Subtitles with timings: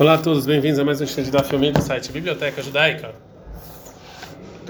[0.00, 3.10] Olá a todos, bem-vindos a mais um estudo da família do site Biblioteca Judaica.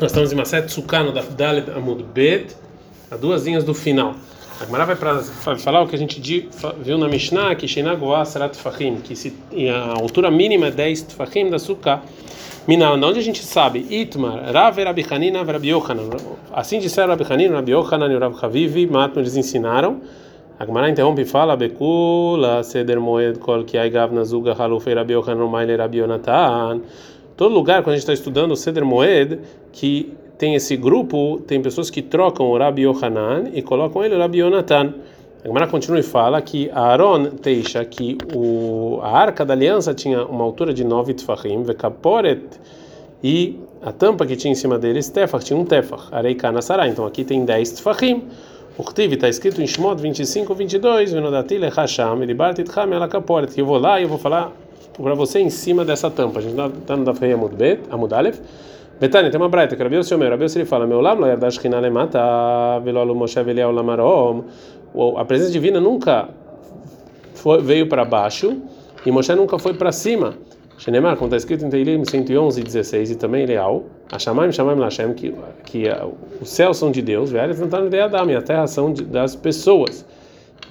[0.01, 2.57] Nós estamos em Maset Tsukano da Dalet Amud Bet,
[3.13, 4.17] a duas linhas do final.
[4.61, 5.23] A Gemara vai para
[5.57, 6.21] falar o que a gente
[6.83, 9.33] viu na Mishnah, que Sheinagoa Sarat Fahim, que se,
[9.73, 12.03] a altura mínima é 10 Tfahim da Sukkah.
[12.67, 13.87] Mina, onde a gente sabe?
[13.89, 16.11] Itmar, Rav Rabi Hanina, Rabi Yochanan.
[16.53, 20.01] Assim disseram Rabi Hanina, Rabi e Rabi Havivi, Matno, eles ensinaram.
[20.61, 25.47] A Gemara interrompe e fala: Bekula, Seder Moed, Kol Kiai Gav Nazuga, Halufei Rabi Yochanan,
[25.47, 26.01] Maile Rabi.
[27.35, 29.41] Todo lugar, quando a gente está estudando o Seder Moed,
[29.73, 34.19] que tem esse grupo, tem pessoas que trocam o Rabi Yohanan e colocam ele o
[34.19, 34.93] Rabi Yonatan.
[35.43, 40.27] A Gemara continua e fala que Aaron deixa que o, a arca da aliança tinha
[40.27, 42.45] uma altura de 9 tfachim, vekaporet,
[43.25, 46.87] e a tampa que tinha em cima dele, tefach, tinha um tefach, areika nasará.
[46.87, 48.25] Então aqui tem 10 tfachim.
[48.79, 53.67] O Ktiv está escrito em Shmot 25, 22, Venodatil Hasham, Elibartit Ham Elakaporet, que eu
[53.67, 54.53] vou lá e eu vou falar
[54.97, 56.39] para você em cima dessa tampa.
[56.39, 58.13] A gente está no Dafrei Amud Bet, Amud.
[59.01, 61.81] Betânia, tem uma braita, que Rabiel Shomer, Rabiel ele fala, meu lam, lo yardash china
[61.81, 64.45] lemata, velolo Moshe lamarom.
[65.17, 66.29] A presença divina nunca
[67.35, 68.61] foi, veio para baixo
[69.05, 70.35] e Moshe nunca foi para cima.
[70.81, 75.13] Shenemar, como está escrito em Teilim 111, 16, e também Leal, a Shamaim, Shamaim Lashem,
[75.13, 75.35] que,
[75.67, 75.85] que
[76.41, 80.07] os céus são de Deus, não estão de e a terra são de, das pessoas.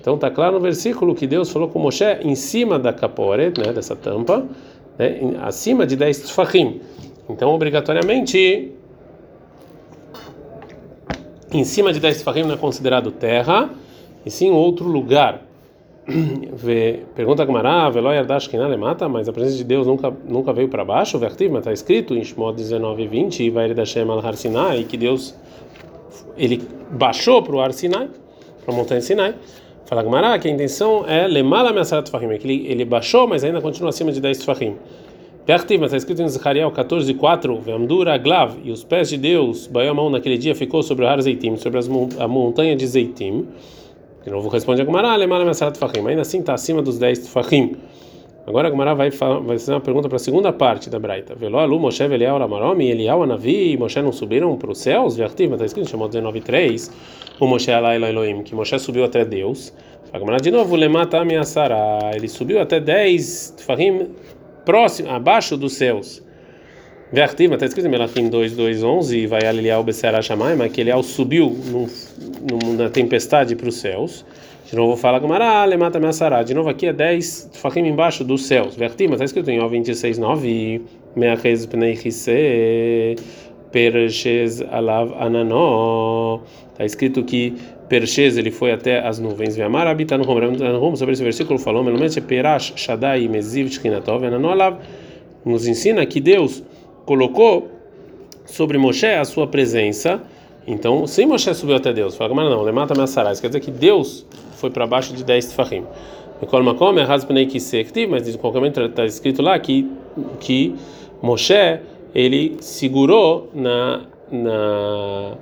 [0.01, 3.71] Então está claro no versículo que Deus falou com Moshe em cima da capore, né,
[3.71, 4.47] dessa tampa,
[4.97, 6.81] né, acima de 10 tfachim.
[7.29, 8.73] Então, obrigatoriamente,
[11.53, 13.69] em cima de 10 tfachim não é considerado terra,
[14.25, 15.48] e sim outro lugar.
[17.15, 20.83] Pergunta a Gamara, Veloy Ardash mata, mas a presença de Deus nunca nunca veio para
[20.83, 24.19] baixo, vertivo, mas está escrito em Shmod 19 20, e vai ele da Shem al
[24.19, 24.35] Har
[24.87, 25.35] que Deus
[26.37, 28.09] ele baixou para o Har Sinai,
[28.65, 29.35] para a montanha Sinai.
[29.85, 33.59] Fala Gamara que a intenção é lemala me'asarat tfahim, que ele, ele baixou, mas ainda
[33.61, 34.75] continua acima de 10 tfahim.
[35.45, 39.65] Vertivo, mas está escrito em Zechariah 14 4, Ve'amdura Glav, e os pés de Deus,
[39.65, 41.89] Baião mão naquele dia ficou sobre o Har Zeitim, sobre as,
[42.19, 43.47] a montanha de Zeitim.
[44.23, 46.07] De novo responde a Gemara, Lemala Mesarat Fahim.
[46.07, 47.77] Ainda assim está acima dos 10 Fahim.
[48.45, 51.35] Agora a Gemara vai, vai fazer uma pergunta para a segunda parte da Braita.
[51.35, 55.15] Veló Alu, Moshe, Eliel, Ramarom, e Eliel, Anavi e Moshe não subiram para os céus?
[55.15, 56.91] Vertiv, está escrito, chamou 19.3,
[57.39, 59.71] o Moshe Alá Elohim, que Moshe subiu até Deus.
[60.11, 64.09] A Gemara de novo, Lemata Ameaçará, ele subiu até 10 Fahim
[64.65, 66.23] próximo, abaixo dos céus.
[67.11, 70.19] Vertiv, está escrito em Melachim 2, 2, 11, vai Eliel Becerá
[70.55, 71.87] mas que Eliel subiu num,
[72.47, 74.23] num, na tempestade para os céus.
[74.69, 76.43] De novo fala Gamara, mata Meassará.
[76.43, 78.75] De novo aqui é 10 faquim embaixo dos céus.
[78.75, 80.81] Vertima, está escrito em O 26, 9.
[81.15, 83.15] Meachez pnei chise,
[83.71, 86.41] perchez alav ananó.
[86.73, 87.55] Está escrito que
[87.89, 89.55] Perchez ele foi até as nuvens.
[89.55, 90.95] Veamar habita no rumo.
[90.95, 94.77] Sobre esse versículo falou, menos perash shadai meziv tchinatov ananó alav.
[95.43, 96.61] Nos ensina que Deus
[97.09, 97.71] colocou
[98.45, 100.21] sobre Moshe a sua presença.
[100.67, 104.27] Então, sem Moshe subiu até Deus, fala, mas não, lemata Massarais, quer dizer que Deus
[104.57, 105.85] foi para baixo de 10 tefahim.
[106.39, 109.89] Mas de qualquer maneira está escrito lá que,
[110.39, 110.75] que
[111.19, 111.79] Moshe
[112.13, 115.33] ele segurou na, na,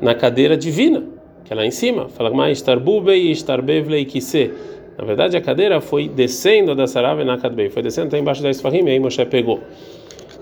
[0.00, 1.04] na cadeira divina,
[1.44, 2.08] que é lá em cima.
[2.08, 4.54] Fala mais Tarbubei e Kise.
[4.96, 8.86] Na verdade, a cadeira foi descendo da Sarave na foi descendo até embaixo da Esfahim
[8.86, 9.60] e aí Moshe pegou.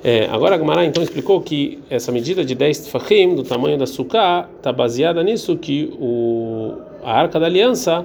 [0.05, 3.87] É, agora a Gemara então explicou que essa medida de 10 tfachim, do tamanho da
[3.87, 6.75] sukkah, está baseada nisso que o,
[7.05, 8.05] a arca da aliança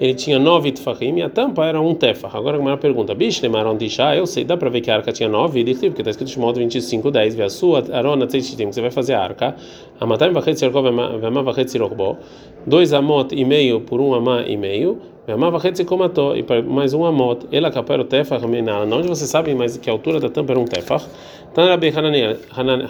[0.00, 2.36] ele tinha 9 tfachim e a tampa era um tefach.
[2.36, 4.16] Agora a Gemara pergunta, bicho, lemaram deixar?
[4.16, 7.10] Eu sei, dá para ver que a arca tinha 9, porque está escrito modo 25,
[7.12, 9.54] 10, vê a sua, arona, que você vai fazer a arca,
[10.00, 10.84] a vachet serkov,
[11.20, 12.18] vema vachet sirokbo,
[12.66, 17.04] dois amot e meio por um amá e meio, vema vachet sikomato, e mais um
[17.04, 20.60] amot, ela capera o tefach, onde você sabe mais que a altura da tampa era
[20.60, 21.06] um tefach,
[21.56, 21.90] Tan Rabi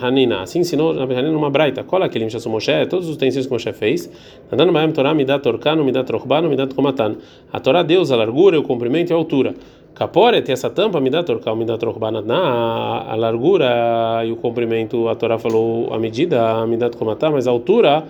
[0.03, 1.85] Hanina, assim ensinou Rabi Hanina numa braita.
[1.85, 4.11] Cola que ele Moshe, todos os utensílios que Moshe fez.
[4.51, 7.15] Nadando Maem Torá, Midat Orkano, Midat Rochbano, Midat Komatan.
[7.53, 9.55] A Torá Deus, a largura, o comprimento e a altura.
[9.95, 15.39] Capore tem essa tampa, Midat Orkano, Midat Rochbano, a largura e o comprimento, a Torá
[15.39, 18.03] falou a medida, Midat Komatan, mas a altura,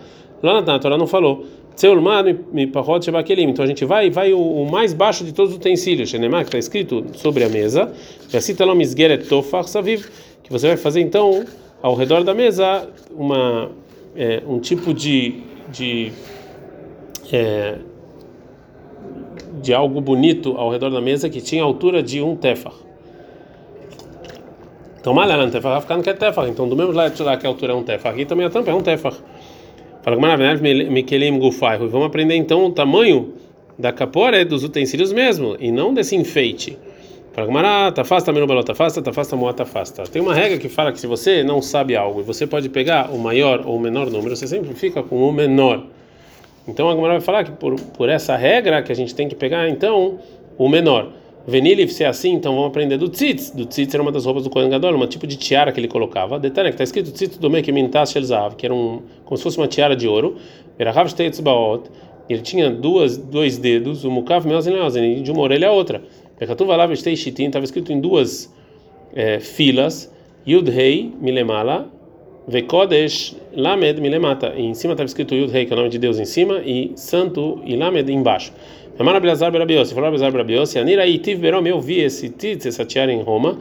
[0.43, 1.45] lá na Torá não falou.
[3.51, 6.09] Então a gente vai vai o, o, mais baixo de todos os utensílios,
[6.43, 7.93] que está escrito sobre a mesa,
[10.43, 11.45] que você vai fazer então
[11.83, 13.71] ao redor da mesa uma
[14.17, 16.13] é, um tipo de de,
[17.33, 17.79] é,
[19.61, 22.73] de algo bonito ao redor da mesa que tinha a altura de um tefar.
[25.01, 26.49] Então, malha, tefar vai no que é tefar.
[26.49, 28.75] Então, do mesmo lado que a altura é um tefar, aqui também a tampa é
[28.75, 29.15] um tefar.
[31.41, 31.77] Gufai.
[31.79, 33.35] Vamos aprender então o tamanho
[33.77, 36.79] da capora dos utensílios mesmo, e não desse enfeite.
[37.33, 40.05] Fala Gamara, tafasta menubeló tafasta, tafasta moa tafasta.
[40.05, 43.11] Tem uma regra que fala que se você não sabe algo e você pode pegar
[43.11, 45.83] o maior ou o menor número, você sempre fica com o menor.
[46.69, 49.35] Então a Gamara vai falar que por, por essa regra que a gente tem que
[49.35, 50.21] pegar então
[50.57, 51.11] o menor.
[51.47, 53.51] Venilif, se é assim, então vamos aprender do tzitz.
[53.51, 55.87] Do tzitz era uma das roupas do Kohen Gadol, um tipo de tiara que ele
[55.87, 56.41] colocava.
[56.41, 59.57] Detalhe que está escrito tzitz do que mintas shelzav, que era um, como se fosse
[59.57, 60.37] uma tiara de ouro.
[60.77, 61.09] Era rav
[61.43, 61.89] baot.
[62.29, 66.03] Ele tinha duas, dois dedos, o mukav meozen leozen, de uma orelha a outra.
[66.37, 68.53] Pekatuv alav shtei shitin, estava escrito em duas
[69.15, 70.13] é, filas.
[70.45, 71.89] Yud rei milemala,
[72.49, 74.53] vekodesh lamed milemata.
[74.57, 76.61] E em cima estava escrito Yud rei, que é o nome de Deus em cima,
[76.65, 78.53] e santo e lamed embaixo.
[78.99, 83.13] Amar Abelazar Berabiossi, falou Abelazar Berabiossi, Anira Itiv Berom, eu vi esse titz, essa tiara
[83.13, 83.59] em Roma,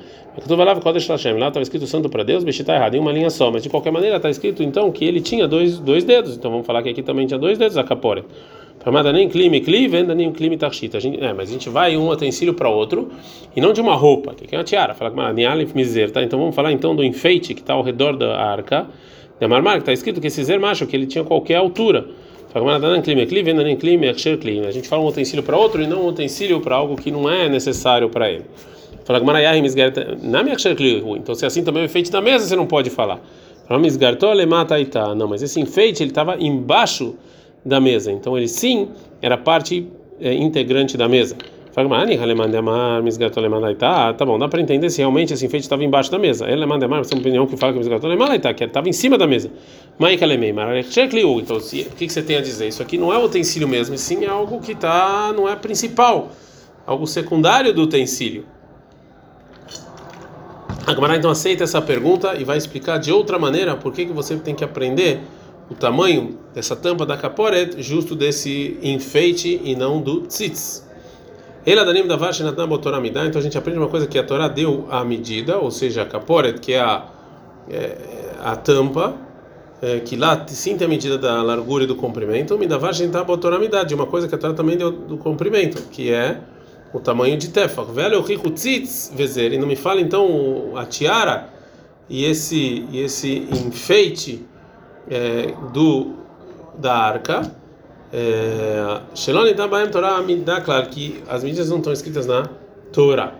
[0.47, 3.29] vai lá Kodesh Lashem, lá estava escrito santo para Deus, Bechita errado, em uma linha
[3.29, 6.49] só, mas de qualquer maneira está escrito então que ele tinha dois, dois dedos, então
[6.49, 8.23] vamos falar que aqui também tinha dois dedos, a capore.
[8.81, 10.99] Chamada nem clime, cli, venda nem clime tarchita.
[10.99, 13.09] É, mas a gente vai um utensílio para outro,
[13.53, 16.23] e não de uma roupa, que é uma tiara, fala que Nialif Miser, tá?
[16.23, 18.87] Então vamos falar então do enfeite que está ao redor da arca,
[19.37, 22.05] da marmar, que está escrito que esse zer macho, que ele tinha qualquer altura.
[24.65, 27.29] A gente fala um utensílio para outro e não um utensílio para algo que não
[27.29, 28.45] é necessário para ele.
[29.03, 29.19] Fala
[31.17, 33.19] Então, se é assim também o enfeite da mesa você não pode falar.
[35.13, 37.15] Não, mas esse enfeite ele estava embaixo
[37.65, 38.09] da mesa.
[38.09, 38.87] Então, ele sim
[39.21, 39.87] era parte
[40.21, 41.35] é, integrante da mesa.
[43.75, 46.49] Tá, tá bom, dá para entender se realmente esse enfeite estava embaixo da mesa.
[46.49, 47.79] Ele manda mais uma opinião que fala que
[48.53, 49.51] que estava em cima da mesa.
[51.41, 52.69] Então, se, o que, você tem a dizer?
[52.69, 56.29] Isso aqui não é utensílio mesmo, sim é algo que tá, não é principal,
[56.87, 58.45] algo secundário do utensílio.
[60.87, 64.13] A Gamara então aceita essa pergunta e vai explicar de outra maneira por que, que
[64.13, 65.19] você tem que aprender
[65.69, 70.84] o tamanho dessa tampa da caporet justo desse enfeite e não do tzitz.
[71.65, 73.25] Ela danim da vashenatna botorá midá.
[73.25, 76.05] Então a gente aprende uma coisa que a Torá deu a medida, ou seja, a
[76.05, 77.05] kaporet, que é a,
[77.69, 77.97] é,
[78.43, 79.15] a tampa,
[79.81, 82.57] é, que lá sim tem a medida da largura e do comprimento.
[82.57, 85.81] Me dá vashenatna botorá midá, de uma coisa que a Torá também deu do comprimento,
[85.89, 86.39] que é
[86.93, 87.91] o tamanho de tefach.
[87.91, 89.51] Velho rico tzitz vezer.
[89.51, 91.49] E não me fala então a tiara
[92.09, 94.45] e esse e esse enfeite
[95.09, 96.13] é, do
[96.77, 97.51] da arca
[99.89, 100.23] Torah
[100.61, 102.47] claro que as medidas não estão escritas na
[102.91, 103.33] Torá.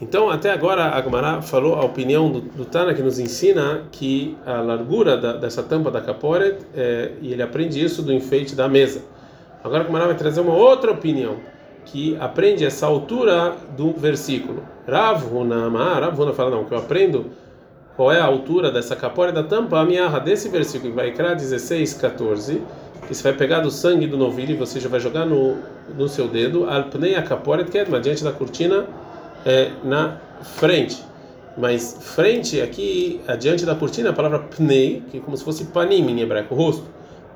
[0.00, 4.36] Então, até agora, a Gemara falou a opinião do, do, Tana que nos ensina que
[4.44, 8.68] a largura da, dessa tampa da caporet, é, e ele aprende isso do enfeite da
[8.68, 9.02] mesa.
[9.62, 11.36] Agora, a Gemara vai trazer uma outra opinião,
[11.84, 14.64] que aprende essa altura do versículo.
[14.88, 15.68] Rav Huna,
[16.00, 17.26] Rav Huna fala, não, que eu aprendo
[17.96, 21.94] qual é a altura dessa caporet da tampa, a minha desse versículo, vai criar 16,
[21.94, 22.60] 14
[23.06, 25.58] que você vai pegar do sangue do novilho e você já vai jogar no,
[25.96, 28.86] no seu dedo, alpnei a caporet kedma, diante da cortina
[29.44, 31.02] é, na frente.
[31.56, 36.08] Mas frente aqui, adiante da cortina, a palavra pnei, que é como se fosse panim
[36.08, 36.84] em hebraico, rosto.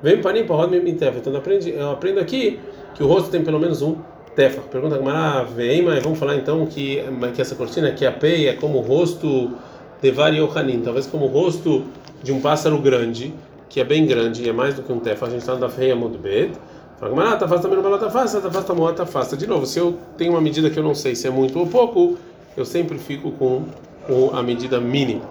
[0.01, 1.17] Vem panim para rodme mitef.
[1.17, 2.59] Então eu aprendo, eu aprendo aqui
[2.95, 3.95] que o rosto tem pelo menos um
[4.35, 4.61] tefa.
[4.61, 7.03] Pergunta a vem, mas vamos falar então que,
[7.35, 9.51] que essa cortina aqui, a pei, é como o rosto
[10.01, 11.83] de Vari Yohanin, talvez como o rosto
[12.23, 13.33] de um pássaro grande
[13.69, 15.69] que é bem grande e é mais do que um tefa, a gente está da
[15.69, 16.51] feia muito bem.
[16.99, 19.37] Fala, ah, tá fácil também não tá fácil, tá fácil, tá tá fácil.
[19.37, 21.67] De novo, se eu tenho uma medida que eu não sei se é muito ou
[21.67, 22.17] pouco,
[22.55, 23.65] eu sempre fico com,
[24.33, 25.21] a medida mínima.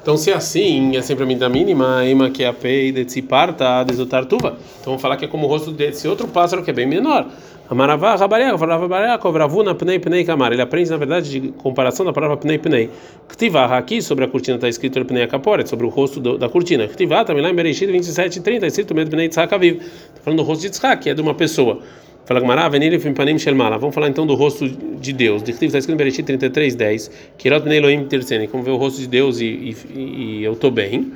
[0.00, 3.04] Então, se é assim, é sempre a medida mínima, ima que é a pei de
[3.04, 4.56] tziparta, de tuva.
[4.80, 7.26] Então, vamos falar que é como o rosto desse outro pássaro que é bem menor.
[7.70, 10.52] Amaravá, Rabareca, Rabareca, Ravuna, Pnei, Pnei, Kamar.
[10.52, 12.90] Ele aprende, na verdade, de comparação da palavra Pnei, Pnei.
[13.28, 16.88] Ktivá, aqui sobre a cortina está escrito Pnei Akaporet, sobre o rosto do, da cortina.
[16.88, 19.76] Ktivá, também lá em Bereshit 27 e 30, escrito Med Pnei Tzhak Aviv.
[19.76, 21.78] Está falando do rosto de Tzhak, que é de uma pessoa.
[22.24, 23.78] Fala Gmará, Venir Fimpanim Shelmala.
[23.78, 25.40] Vamos falar então do rosto de Deus.
[25.40, 27.10] De está escrito em Bereshit 33, 10.
[27.38, 28.48] Kirot Pnei Elohim Tersene.
[28.48, 31.12] Como ver o rosto de Deus e, e, e eu estou bem.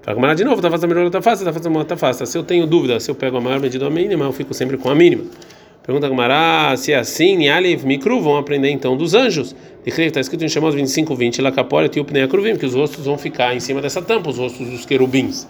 [0.00, 2.24] Fala Gmará de novo, tá fazendo melhor, tá fácil, tá fazendo tá fácil.
[2.24, 4.54] Se eu tenho dúvida, se eu pego a maior medida ou a mínima, eu fico
[4.54, 5.24] sempre com a mínima.
[5.82, 9.56] Pergunta Gamara, se é assim, Nialev Mikru, vão aprender então dos anjos.
[9.84, 13.16] Está escrito em Shemos 25, 20, Lacaporet e o Pnei Kruvim, que os rostos vão
[13.16, 15.48] ficar em cima dessa tampa, os rostos dos querubins.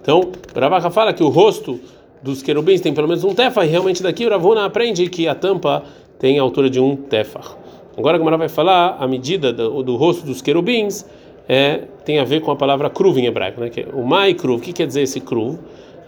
[0.00, 1.78] Então, Ravaha fala que o rosto
[2.20, 5.34] dos querubins tem pelo menos um tefah, e realmente daqui o Ravuna aprende que a
[5.34, 5.84] tampa
[6.18, 7.56] tem a altura de um tefah.
[7.96, 11.04] Agora a Gamara vai falar a medida do, do rosto dos querubins
[11.48, 13.68] é, tem a ver com a palavra cruv em hebraico, né?
[13.68, 15.58] Que é o mai cruv, o que quer dizer esse cruv?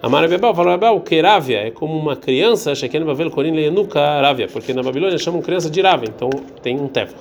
[0.02, 4.74] Amar Bebel, falou Bebel, keravia é como uma criança, Sheken Bavel Korin Lenuka Ravia, porque
[4.74, 6.28] na Babilônia chamam criança de Ravia, então
[6.62, 7.16] tem um tefa.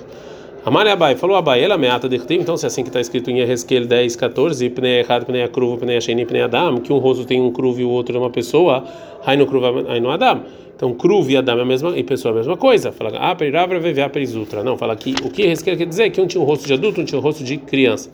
[0.66, 3.40] Amale Abai, falou Abai, ela meata de então se é assim que está escrito em
[3.40, 7.38] Ezequiel 10, 14, pnei errado, pnei cruvo, pnei sheni, pnei adam, que um rosto tem
[7.38, 8.82] um cruvo e o outro é uma pessoa,
[9.46, 10.42] cruvo, aí no adam.
[10.76, 12.90] Então, cruvo e adam é a mesma, e pessoa é a mesma coisa.
[12.90, 14.64] Fala, ah, peravra vevea perizutra.
[14.64, 16.72] Não, fala que o que Ezequiel quer dizer é que um tinha um rosto de
[16.72, 18.10] adulto, um tinha um rosto de criança.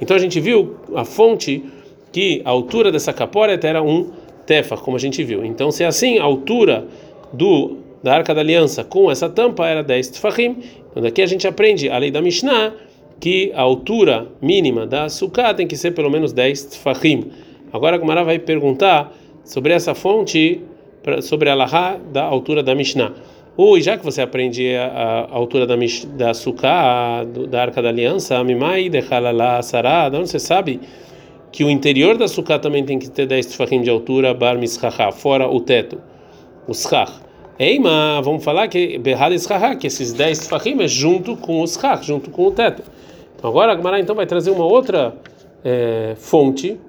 [0.00, 1.62] Então a gente viu a fonte
[2.10, 4.10] que a altura dessa caporet era um
[4.46, 5.44] tefa, como a gente viu.
[5.44, 6.86] Então, se é assim, a altura
[7.32, 10.56] do da Arca da Aliança com essa tampa era 10 tfahim.
[10.90, 12.72] Então daqui a gente aprende a lei da Mishnah
[13.18, 17.30] que a altura mínima da sukkah tem que ser pelo menos 10 tfahim.
[17.72, 19.12] Agora a Gumara vai perguntar
[19.44, 20.60] sobre essa fonte,
[21.22, 23.12] sobre a lahá da altura da Mishnah.
[23.56, 25.74] Ou já que você aprende a, a altura da,
[26.16, 30.80] da sukkah, da Arca da Aliança, Mimai de Halala Sarah, onde você sabe
[31.52, 35.10] que o interior da sukkah também tem que ter 10 tfahim de altura, bar mischacha,
[35.12, 36.00] fora o teto,
[36.66, 37.30] o schach.
[37.62, 42.02] Eima, vamos falar que Behad Ishahá, que esses 10 Tfahim é junto com os Schach,
[42.02, 42.82] junto com o teto.
[43.36, 45.14] Então agora a Gemara então vai trazer uma outra
[45.62, 46.80] é, fonte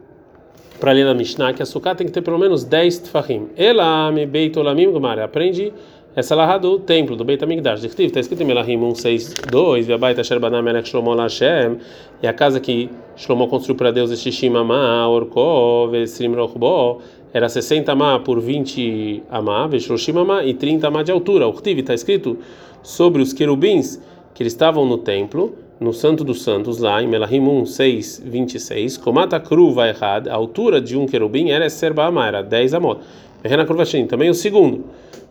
[0.81, 3.49] para ler na Mishnah, que a Sukkah tem que ter pelo menos 10 Tfahim.
[3.55, 5.71] Ela me Beit Olamim, Gemara, aprende
[6.15, 7.83] essa lá do templo, do Beit HaMikdash.
[7.83, 11.77] Está escrito em Melahim 162, Ve'abaita Sherbanam Melech Shlomo Lashem,
[12.23, 16.99] e a casa que Shlomo construiu para Deus, Shishimama, Orkov, Esrim Rochbo,
[17.31, 21.47] era 60 amá por 20 amá, Veshroshim amá, e 30 amá de altura.
[21.47, 22.39] O está escrito
[22.81, 24.01] sobre os querubins
[24.33, 28.97] que eles estavam no templo, no Santo dos Santos, lá em Melahim 1, 6, 26.
[28.97, 33.01] Komata Kruva errad, a altura de um querubim era Serba era 10 amot.
[33.43, 34.85] Rena Kurvashin, também o segundo.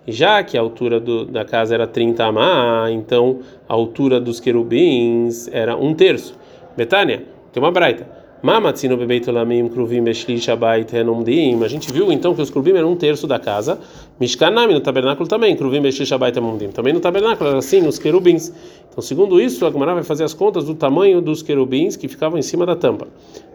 [0.08, 3.38] Já que a altura do, da casa era 30 amá, então
[3.68, 6.34] a altura dos querubins era um terço.
[6.76, 8.19] Betânia, tem uma braita.
[8.42, 11.62] Mamatzino bebeitolamim kruvim beshlish abait renumdim.
[11.62, 13.78] A gente viu então que os kruvim eram um terço da casa.
[14.18, 16.68] Mishkanami no tabernáculo também, kruvim beshlish abait renumdim.
[16.68, 18.50] Também no tabernáculo era assim, os querubins.
[18.90, 22.38] Então, segundo isso, a Gemara vai fazer as contas do tamanho dos querubins que ficavam
[22.38, 23.08] em cima da tampa.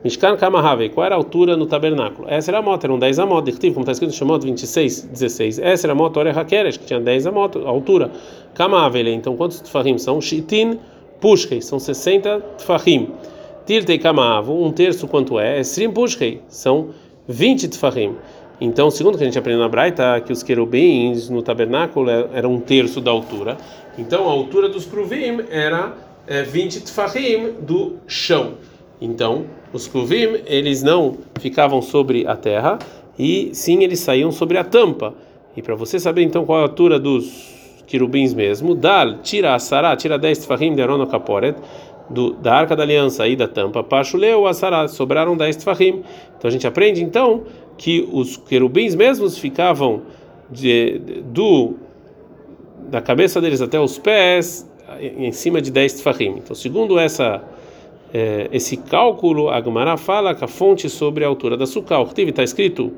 [0.03, 2.27] Mishkan kamahave, qual era a altura no tabernáculo?
[2.29, 3.51] Essa era a moto, eram 10 amot.
[3.51, 5.57] Como está escrito Shemot 26, 16.
[5.57, 8.11] Essa era a moto, Ore Hakeresh, que tinha 10 amot, a altura.
[8.53, 10.21] Kamahave, então quantos tfahim são?
[10.21, 10.77] Shitin
[11.19, 13.09] pushkei, são 60 tfahim.
[13.65, 15.59] Tirtei Kamavu, um terço quanto é?
[15.59, 16.89] Esrim Pushkei, são
[17.27, 18.15] 20 Tfahim.
[18.61, 22.53] Então, segundo que a gente aprende na Braita, que os querubins no tabernáculo é, eram
[22.53, 23.57] um terço da altura.
[23.97, 25.93] Então, a altura dos Kruvim era
[26.27, 28.53] é, 20 Tfahim do chão.
[29.01, 32.79] Então, os Kruvim, eles não ficavam sobre a terra,
[33.17, 35.13] e sim eles saíam sobre a tampa.
[35.57, 37.55] E para você saber então qual é a altura dos
[37.85, 41.55] querubins mesmo, Dal, tira a Sará, tira 10 Tfahim de Arono Kaporet,
[42.09, 46.03] do, da arca da aliança e da tampa, Pachuleu, Asará, sobraram 10 tfahim.
[46.37, 47.43] Então a gente aprende então
[47.77, 50.03] que os querubins mesmos ficavam
[50.49, 51.75] de, do
[52.89, 54.69] da cabeça deles até os pés
[54.99, 56.35] em cima de 10 tfahim.
[56.37, 57.43] Então, segundo essa
[58.13, 62.09] é, esse cálculo, a Gemara fala que a fonte sobre a altura da sukkah, o
[62.15, 62.93] está escrito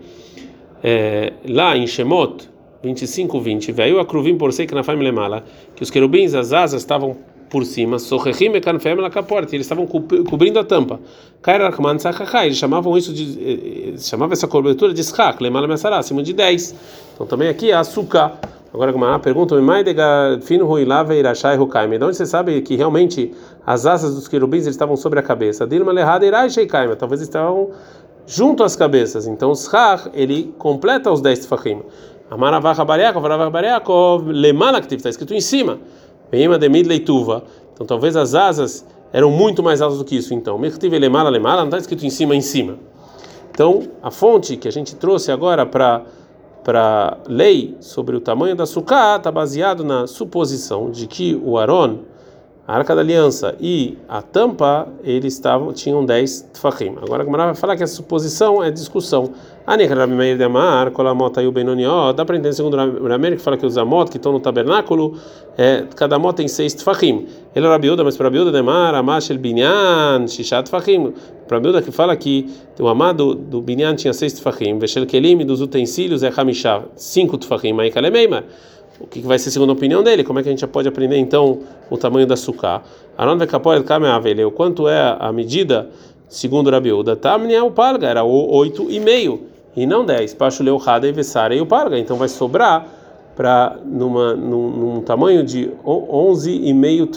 [0.84, 2.48] é, lá em Shemot
[2.84, 5.44] 25, 20, veio a cruvim por sei que na família mala,
[5.76, 7.18] que os querubins, as asas estavam
[7.50, 11.00] por cima, Sohechim e Kanfem Lakaporte, eles estavam cobrindo a tampa.
[11.42, 13.40] Kairakman Sakachai, eles chamavam isso de.
[13.40, 16.76] Eh, eh, chamava essa cobertura de Schach, Lemala Messará, acima de 10.
[17.14, 18.34] Então também aqui é açúcar.
[18.74, 19.62] Agora uma pergunta, de
[22.04, 23.34] onde você sabe que realmente
[23.66, 25.66] as asas dos querubins estavam sobre a cabeça?
[25.66, 25.94] Dilma
[26.50, 27.72] sheikaima, talvez estavam
[28.28, 29.26] junto às cabeças.
[29.26, 31.82] Então o Schach, ele completa os 10 tfachim.
[32.30, 35.80] Amaravach Bariakov, Amaravach Bariakov, Lemala que está escrito em cima.
[36.30, 37.44] Beima de leituva.
[37.74, 40.34] Então talvez as asas eram muito mais altas do que isso.
[40.34, 42.78] Então, Mertive lemala lemala não está escrito em cima em cima.
[43.52, 46.04] Então a fonte que a gente trouxe agora para
[46.64, 52.00] para lei sobre o tamanho da sucá está baseado na suposição de que o Aron
[52.68, 56.98] a Arca da Aliança e a tampa, eles estavam, tinham 10 tfachim.
[57.02, 59.32] Agora a Gemara vai falar que essa suposição é discussão.
[59.66, 59.78] Dá
[62.26, 65.18] para entender segundo o Rameir que fala que os amot que estão no tabernáculo,
[65.58, 67.26] é, cada amot tem 6 tfachim.
[67.56, 71.14] Ele é Rabiuda, mas para Rabiuda demar, amash el binyan, shishat tfachim.
[71.48, 75.62] Para Rabiuda que fala que o amado do binyan tinha 6 tfachim, veshel kelim dos
[75.62, 78.44] utensílios é hamishah, 5 tfachim, aí kalemeimar
[79.00, 80.24] o que vai ser segundo a opinião dele?
[80.24, 82.82] Como é que a gente já pode aprender então o tamanho da suká?
[83.18, 84.52] Aron vekapoel kameaveleu.
[84.52, 85.90] Quanto é a medida
[86.28, 87.16] segundo Rabiuda?
[87.16, 89.42] Tamni é o palga, era oito e meio
[89.76, 90.34] e não 10.
[90.34, 91.98] Pachuleu rada e vessara e o palga.
[92.00, 92.88] Então vai sobrar
[93.36, 97.08] para numa num, num, tamanho de 11 e meio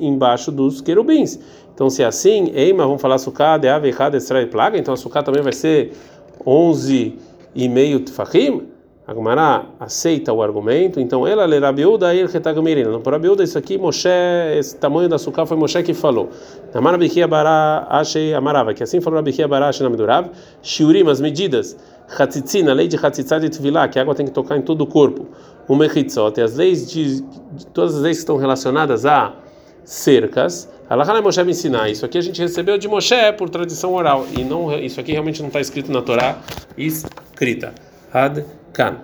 [0.00, 1.38] embaixo dos querubins.
[1.72, 4.96] Então se é assim, eima, vamos falar suká de ave rada extrai plaga, então a
[4.96, 5.92] suká também vai ser
[6.44, 7.16] 11
[7.54, 8.04] e meio?
[9.04, 12.88] A Gemara aceita o argumento, então ela lê Rabiuda e Retagmirina.
[12.88, 14.08] Não, para Rabiuda, isso aqui, Moshe,
[14.56, 16.30] esse tamanho da açúcar foi Moshe que falou.
[16.72, 20.30] Namara Bikia Bará achei amarava, que assim falou Rabikia Bará achei Namidurav,
[20.62, 21.76] Shiurim, as medidas,
[22.16, 24.82] Hatzitzin, a lei de Hatzitzá de Tvilá, que a água tem que tocar em todo
[24.82, 25.26] o corpo.
[25.66, 27.24] O Mechitzot, as leis de,
[27.74, 29.32] todas as leis que estão relacionadas a
[29.84, 30.70] cercas.
[30.88, 31.90] Allah Moshe me ensinar.
[31.90, 34.26] Isso aqui a gente recebeu de Moshe por tradição oral.
[34.36, 36.38] E não, isso aqui realmente não está escrito na Torá
[36.76, 37.74] escrita.
[38.12, 38.44] Had
[38.74, 39.02] כאן.